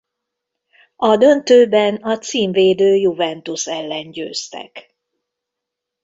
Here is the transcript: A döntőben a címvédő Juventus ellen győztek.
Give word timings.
A 0.95 1.17
döntőben 1.17 1.95
a 1.95 2.17
címvédő 2.17 2.95
Juventus 2.95 3.67
ellen 3.67 4.11
győztek. 4.11 4.95